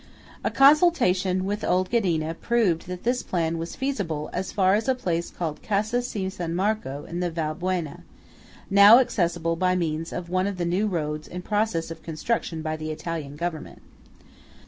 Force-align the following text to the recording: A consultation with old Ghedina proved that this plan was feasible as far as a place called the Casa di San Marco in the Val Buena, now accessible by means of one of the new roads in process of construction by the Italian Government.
A 0.43 0.49
consultation 0.49 1.45
with 1.45 1.63
old 1.63 1.91
Ghedina 1.91 2.33
proved 2.33 2.87
that 2.87 3.03
this 3.03 3.21
plan 3.21 3.59
was 3.59 3.75
feasible 3.75 4.31
as 4.33 4.51
far 4.51 4.73
as 4.73 4.87
a 4.87 4.95
place 4.95 5.29
called 5.29 5.57
the 5.61 5.67
Casa 5.67 6.01
di 6.01 6.27
San 6.27 6.55
Marco 6.55 7.05
in 7.05 7.19
the 7.19 7.29
Val 7.29 7.53
Buena, 7.53 8.01
now 8.67 8.97
accessible 8.97 9.55
by 9.55 9.75
means 9.75 10.11
of 10.11 10.27
one 10.27 10.47
of 10.47 10.57
the 10.57 10.65
new 10.65 10.87
roads 10.87 11.27
in 11.27 11.43
process 11.43 11.91
of 11.91 12.01
construction 12.01 12.63
by 12.63 12.75
the 12.75 12.89
Italian 12.89 13.35
Government. 13.35 13.83